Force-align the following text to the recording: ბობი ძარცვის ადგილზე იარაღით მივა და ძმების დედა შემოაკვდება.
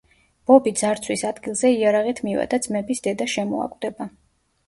ბობი 0.51 0.71
ძარცვის 0.79 1.23
ადგილზე 1.31 1.69
იარაღით 1.73 2.21
მივა 2.27 2.47
და 2.53 2.59
ძმების 2.65 3.05
დედა 3.09 3.27
შემოაკვდება. 3.37 4.09